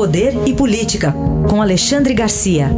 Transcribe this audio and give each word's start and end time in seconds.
Poder 0.00 0.32
e 0.48 0.56
Política, 0.56 1.12
com 1.46 1.60
Alexandre 1.60 2.14
Garcia. 2.14 2.68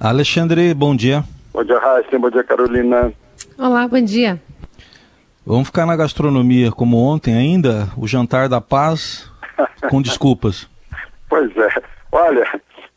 Alexandre, 0.00 0.72
bom 0.72 0.96
dia. 0.96 1.22
Bom 1.52 1.62
dia, 1.62 1.78
Raíssa. 1.78 2.18
Bom 2.18 2.30
dia, 2.30 2.42
Carolina. 2.42 3.12
Olá, 3.58 3.86
bom 3.86 4.02
dia. 4.02 4.40
Vamos 5.44 5.66
ficar 5.66 5.84
na 5.84 5.94
gastronomia 5.94 6.72
como 6.72 6.96
ontem 6.96 7.34
ainda? 7.34 7.90
O 7.98 8.08
jantar 8.08 8.48
da 8.48 8.62
paz, 8.62 9.30
com 9.90 10.00
desculpas. 10.00 10.66
Pois 11.28 11.54
é. 11.54 11.68
Olha, 12.10 12.46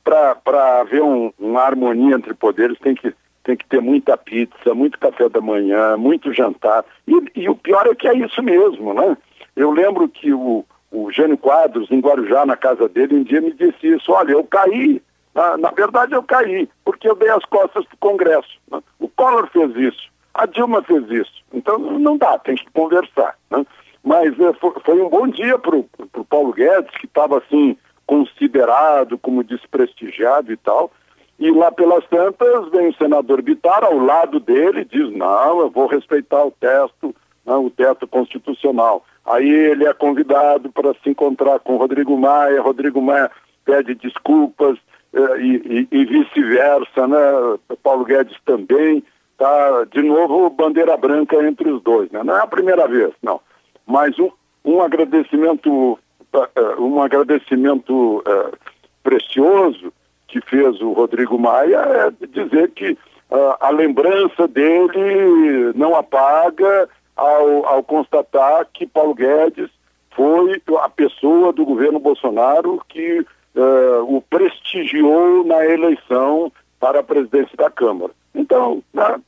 para 0.06 0.80
haver 0.80 1.02
um, 1.02 1.30
uma 1.38 1.60
harmonia 1.60 2.16
entre 2.16 2.34
poderes 2.34 2.80
tem 2.80 2.96
que, 2.96 3.14
tem 3.44 3.58
que 3.58 3.66
ter 3.66 3.82
muita 3.82 4.18
pizza, 4.18 4.74
muito 4.74 4.98
café 4.98 5.28
da 5.28 5.42
manhã, 5.42 5.98
muito 5.98 6.34
jantar. 6.34 6.86
E, 7.08 7.42
e 7.42 7.50
o 7.50 7.56
pior 7.56 7.86
é 7.88 7.96
que 7.96 8.08
é 8.08 8.14
isso 8.14 8.42
mesmo, 8.42 8.94
né? 8.94 9.18
Eu 9.56 9.72
lembro 9.72 10.08
que 10.08 10.34
o, 10.34 10.66
o 10.92 11.12
Jânio 11.12 11.38
Quadros, 11.38 11.92
em 11.92 12.00
Guarujá, 12.00 12.46
na 12.46 12.56
casa 12.56 12.88
dele, 12.88 13.16
um 13.16 13.24
dia 13.24 13.42
me 13.42 13.54
disse 13.54 13.88
isso, 13.88 14.12
olha, 14.12 14.32
eu 14.32 14.44
caí, 14.44 15.02
na, 15.34 15.58
na 15.58 15.72
verdade 15.72 16.14
eu 16.14 16.24
caí, 16.24 16.70
porque 16.86 17.08
eu 17.10 17.16
dei 17.16 17.30
as 17.30 17.44
costas 17.46 17.86
para 17.86 17.96
o 17.96 17.98
Congresso. 17.98 18.60
Né? 18.72 18.80
O 19.00 19.10
Collor 19.10 19.48
fez 19.52 19.76
isso, 19.76 20.10
a 20.34 20.46
Dilma 20.46 20.82
fez 20.84 21.10
isso. 21.10 21.44
Então 21.54 21.78
não 21.78 22.18
dá, 22.18 22.38
tem 22.40 22.56
que 22.56 22.66
conversar. 22.72 23.36
Né? 23.52 23.66
Mas 24.04 24.40
é, 24.40 24.54
foi, 24.54 24.74
foi, 24.84 25.02
um 25.02 25.10
bom 25.10 25.28
dia 25.28 25.58
para 25.58 25.76
o 25.76 26.26
Paulo 26.30 26.54
Guedes, 26.54 26.96
que 26.98 27.06
estava 27.06 27.38
assim, 27.38 27.78
considerado 28.06 29.18
como 29.18 29.44
desprestigiado 29.44 30.52
e 30.52 30.58
tal. 30.58 30.92
E 31.40 31.52
lá 31.52 31.72
pelas 31.72 32.06
tantas 32.08 32.70
vem 32.70 32.90
o 32.90 32.96
senador 32.96 33.42
Bitar 33.42 33.84
ao 33.84 33.98
lado 33.98 34.40
dele 34.40 34.86
diz, 34.86 35.12
não, 35.12 35.62
eu 35.62 35.70
vou 35.70 35.88
respeitar 35.88 36.46
o 36.46 36.52
teto, 36.52 37.14
não, 37.46 37.66
o 37.66 37.70
teto 37.70 38.08
constitucional. 38.08 39.04
Aí 39.26 39.50
ele 39.50 39.86
é 39.86 39.94
convidado 39.94 40.72
para 40.72 40.94
se 40.96 41.10
encontrar 41.10 41.60
com 41.60 41.78
Rodrigo 41.78 42.18
Maia, 42.18 42.62
Rodrigo 42.62 43.02
Maia 43.02 43.32
pede 43.66 43.96
desculpas 43.96 44.78
eh, 45.14 45.40
e, 45.40 45.88
e, 45.92 46.00
e 46.00 46.06
vice-versa, 46.06 47.08
né? 47.08 47.58
Paulo 47.82 48.04
Guedes 48.04 48.38
também, 48.46 49.04
tá? 49.38 49.86
De 49.92 50.02
novo, 50.02 50.50
bandeira 50.50 50.98
branca 50.98 51.42
entre 51.48 51.70
os 51.70 51.82
dois, 51.82 52.12
né? 52.12 52.22
Não 52.24 52.38
é 52.38 52.42
a 52.42 52.48
primeira 52.48 52.88
vez, 52.88 53.14
não. 53.22 53.40
Mas 53.88 54.18
um, 54.20 54.30
um 54.66 54.82
agradecimento 54.82 55.98
eh, 56.34 56.76
um 56.80 57.02
agradecimento 57.02 58.18
uh, 58.20 58.58
precioso 59.04 59.94
que 60.34 60.42
fez 60.50 60.82
o 60.82 60.94
Rodrigo 60.94 61.38
Maia 61.38 61.78
é 61.78 62.28
dizer 62.28 62.72
que 62.72 62.94
uh, 63.30 63.56
a 63.60 63.70
lembrança 63.70 64.48
dele 64.48 65.72
não 65.76 65.96
apaga 65.96 66.90
ao, 67.16 67.66
ao 67.68 67.84
constatar 67.84 68.68
que 68.74 68.88
Paulo 68.88 69.14
Guedes 69.14 69.70
foi 70.16 70.60
a 70.82 70.90
pessoa 70.90 71.54
do 71.54 71.64
governo 71.64 72.00
Bolsonaro 72.00 72.82
que 72.90 73.20
uh, 73.20 74.16
o 74.16 74.24
prestigiou 74.28 75.44
na 75.46 75.64
eleição 75.66 76.52
para 76.80 77.02
a 77.02 77.04
presidência 77.04 77.56
da 77.56 77.70
Câmara. 77.70 78.12
Então, 78.34 78.82
né, 78.92 79.22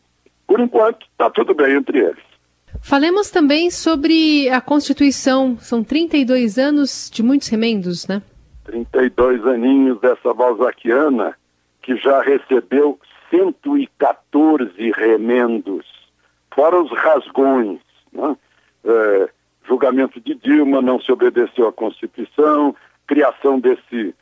por 0.48 0.60
enquanto, 0.60 1.06
está 1.12 1.30
tudo 1.30 1.54
bem 1.54 1.76
entre 1.76 2.00
eles. 2.00 2.24
Falemos 2.82 3.30
também 3.30 3.70
sobre 3.70 4.50
a 4.50 4.60
Constituição. 4.60 5.58
São 5.60 5.84
32 5.84 6.58
anos 6.58 7.10
de 7.14 7.22
muitos 7.22 7.48
remendos, 7.48 8.08
né? 8.08 8.22
32 8.66 9.46
aninhos 9.46 10.00
dessa 10.00 10.34
Balzaquiana, 10.34 11.36
que 11.82 11.96
já 11.96 12.22
recebeu 12.22 13.00
114 13.30 14.92
remendos, 14.92 15.86
fora 16.54 16.82
os 16.82 16.92
rasgões. 16.92 17.80
Né? 18.12 18.36
É, 18.84 19.30
julgamento 19.68 20.20
de 20.20 20.36
Dilma, 20.36 20.82
não 20.82 21.00
se 21.00 21.12
obedeceu 21.12 21.68
à 21.68 21.74
Constituição, 21.74 22.76
criação 23.08 23.60
desse, 23.60 24.14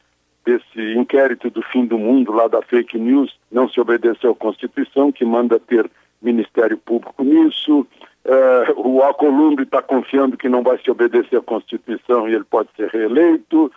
desse 0.45 0.93
inquérito 0.97 1.49
do 1.49 1.61
fim 1.61 1.85
do 1.85 1.97
mundo 1.97 2.31
lá 2.31 2.47
da 2.47 2.61
fake 2.61 2.97
news, 2.97 3.37
não 3.51 3.67
se 3.67 3.79
obedeceu 3.79 4.31
à 4.31 4.35
Constituição, 4.35 5.11
que 5.11 5.25
manda 5.25 5.59
ter 5.59 5.89
Ministério 6.21 6.77
Público 6.77 7.23
nisso, 7.23 7.85
Uh, 8.25 8.71
o 8.77 9.01
Alcolumbre 9.01 9.65
está 9.65 9.81
confiando 9.81 10.37
que 10.37 10.47
não 10.47 10.63
vai 10.63 10.77
se 10.77 10.89
obedecer 10.89 11.35
à 11.35 11.41
Constituição 11.41 12.27
e 12.27 12.33
ele 12.33 12.45
pode 12.45 12.69
ser 12.77 12.87
reeleito. 12.87 13.69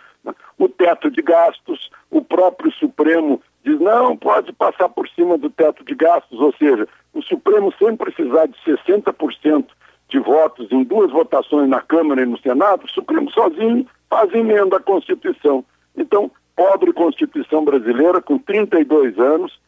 O 0.57 0.67
teto 0.67 1.09
de 1.11 1.21
gastos, 1.21 1.89
o 2.09 2.21
próprio 2.21 2.71
Supremo 2.71 3.41
diz 3.63 3.79
não, 3.79 4.17
pode 4.17 4.51
passar 4.53 4.89
por 4.89 5.07
cima 5.09 5.37
do 5.37 5.49
teto 5.49 5.83
de 5.83 5.93
gastos, 5.93 6.39
ou 6.39 6.53
seja, 6.53 6.87
o 7.13 7.21
Supremo 7.21 7.73
sem 7.77 7.95
precisar 7.95 8.47
de 8.47 8.57
60% 8.65 9.65
de 10.09 10.19
votos 10.19 10.71
em 10.71 10.83
duas 10.83 11.11
votações 11.11 11.69
na 11.69 11.81
Câmara 11.81 12.21
e 12.21 12.25
no 12.25 12.39
Senado, 12.39 12.85
o 12.85 12.89
Supremo 12.89 13.29
sozinho 13.31 13.85
faz 14.09 14.33
emenda 14.33 14.77
à 14.77 14.79
Constituição. 14.79 15.65
Então, 15.95 16.31
pobre 16.55 16.93
Constituição 16.93 17.63
brasileira, 17.63 18.21
com 18.21 18.37
32 18.37 19.19
anos, 19.19 19.59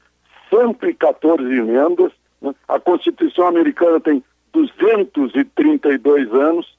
114 0.49 1.43
emendas, 1.43 2.11
né? 2.41 2.53
a 2.67 2.79
Constituição 2.79 3.47
americana 3.47 3.99
tem 3.99 4.23
232 4.53 6.33
anos, 6.33 6.77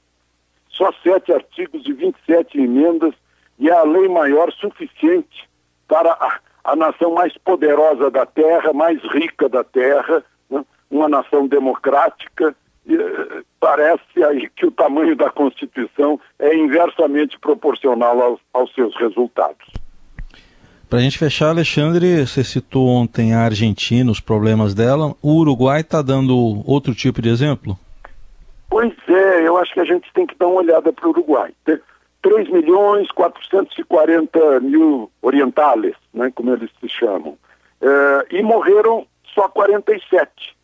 só 0.69 0.91
sete 1.03 1.31
artigos 1.31 1.85
e 1.85 1.93
27 1.93 2.59
emendas, 2.59 3.13
e 3.61 3.69
a 3.69 3.83
lei 3.83 4.09
maior 4.09 4.51
suficiente 4.53 5.47
para 5.87 6.11
a, 6.13 6.39
a 6.63 6.75
nação 6.75 7.13
mais 7.13 7.37
poderosa 7.37 8.09
da 8.09 8.25
Terra, 8.25 8.73
mais 8.73 8.99
rica 9.13 9.47
da 9.47 9.63
Terra, 9.63 10.23
né? 10.49 10.65
uma 10.89 11.07
nação 11.07 11.47
democrática. 11.47 12.55
E, 12.87 12.95
eh, 12.95 13.43
parece 13.59 14.23
aí 14.23 14.49
que 14.55 14.65
o 14.65 14.71
tamanho 14.71 15.15
da 15.15 15.29
Constituição 15.29 16.19
é 16.39 16.55
inversamente 16.55 17.37
proporcional 17.37 18.19
aos, 18.19 18.39
aos 18.51 18.73
seus 18.73 18.95
resultados. 18.95 19.67
Para 20.89 20.97
a 20.97 21.01
gente 21.03 21.19
fechar, 21.19 21.49
Alexandre, 21.49 22.25
você 22.25 22.43
citou 22.43 22.87
ontem 22.87 23.35
a 23.35 23.41
Argentina, 23.41 24.09
os 24.09 24.19
problemas 24.19 24.73
dela. 24.73 25.15
O 25.21 25.35
Uruguai 25.35 25.81
está 25.81 26.01
dando 26.01 26.35
outro 26.65 26.95
tipo 26.95 27.21
de 27.21 27.29
exemplo? 27.29 27.77
Pois 28.67 28.91
é, 29.07 29.47
eu 29.47 29.55
acho 29.57 29.71
que 29.71 29.79
a 29.79 29.85
gente 29.85 30.11
tem 30.15 30.25
que 30.25 30.35
dar 30.35 30.47
uma 30.47 30.61
olhada 30.61 30.91
para 30.91 31.05
o 31.05 31.11
Uruguai. 31.11 31.53
3 32.21 32.49
milhões 32.49 33.09
440 33.11 34.59
mil 34.59 35.11
orientales, 35.21 35.95
né, 36.13 36.31
como 36.33 36.53
eles 36.53 36.69
se 36.79 36.87
chamam. 36.87 37.37
É, 37.81 38.37
e 38.37 38.43
morreram 38.43 39.05
só 39.33 39.47
47. 39.47 40.55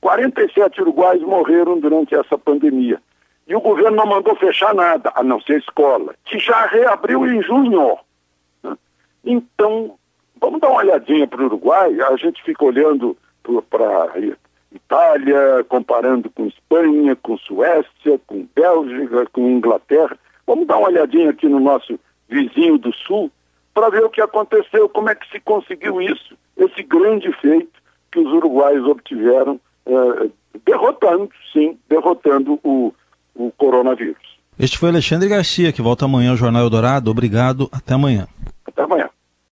47 0.00 0.82
uruguais 0.82 1.20
morreram 1.22 1.78
durante 1.78 2.14
essa 2.14 2.36
pandemia. 2.38 3.00
E 3.46 3.54
o 3.54 3.60
governo 3.60 3.96
não 3.96 4.06
mandou 4.06 4.34
fechar 4.36 4.74
nada, 4.74 5.12
a 5.14 5.22
não 5.22 5.40
ser 5.40 5.54
a 5.54 5.58
escola, 5.58 6.14
que 6.24 6.38
já 6.38 6.66
reabriu 6.66 7.26
em 7.26 7.42
junho. 7.42 7.98
Então, 9.22 9.94
vamos 10.40 10.60
dar 10.60 10.68
uma 10.68 10.80
olhadinha 10.80 11.26
para 11.26 11.42
o 11.42 11.46
Uruguai, 11.46 12.00
a 12.00 12.16
gente 12.16 12.42
fica 12.42 12.64
olhando 12.64 13.16
para 13.68 14.12
Itália, 14.72 15.64
comparando 15.68 16.30
com 16.30 16.46
Espanha, 16.46 17.16
com 17.16 17.36
Suécia, 17.38 18.18
com 18.26 18.46
Bélgica, 18.54 19.26
com 19.32 19.48
Inglaterra. 19.48 20.18
Vamos 20.46 20.66
dar 20.66 20.78
uma 20.78 20.88
olhadinha 20.88 21.30
aqui 21.30 21.48
no 21.48 21.60
nosso 21.60 21.98
vizinho 22.28 22.78
do 22.78 22.92
Sul 22.92 23.30
para 23.72 23.88
ver 23.90 24.04
o 24.04 24.10
que 24.10 24.20
aconteceu, 24.20 24.88
como 24.88 25.10
é 25.10 25.14
que 25.14 25.28
se 25.30 25.40
conseguiu 25.40 26.00
isso, 26.00 26.36
esse 26.56 26.82
grande 26.82 27.32
feito 27.40 27.82
que 28.12 28.20
os 28.20 28.32
uruguaios 28.32 28.86
obtiveram, 28.86 29.58
eh, 29.86 30.30
derrotando, 30.64 31.28
sim, 31.52 31.76
derrotando 31.88 32.60
o, 32.62 32.94
o 33.34 33.50
coronavírus. 33.56 34.38
Este 34.56 34.78
foi 34.78 34.90
Alexandre 34.90 35.28
Garcia, 35.28 35.72
que 35.72 35.82
volta 35.82 36.04
amanhã 36.04 36.30
ao 36.30 36.36
Jornal 36.36 36.62
Eldorado. 36.62 37.10
Obrigado, 37.10 37.68
até 37.72 37.94
amanhã. 37.94 38.28